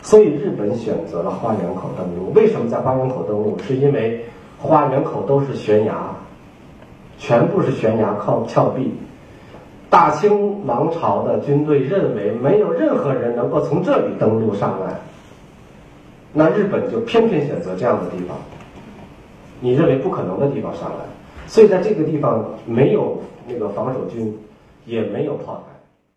[0.02, 2.32] 所以日本选择了花园口登陆。
[2.32, 3.58] 为什么在花园口登陆？
[3.60, 4.24] 是因为
[4.58, 5.96] 花园口都是悬崖，
[7.18, 8.94] 全部是悬崖靠峭壁。
[9.94, 15.00] 大清王朝的军队认为，没有任何人能够从这里登陆上岸。
[16.34, 18.36] 那日本就偏偏选择这样的地方，
[19.60, 21.06] 你认为不可能的地方上来，
[21.46, 24.36] 所以在这个地方没有那个防守军，
[24.88, 25.73] 也没有炮台。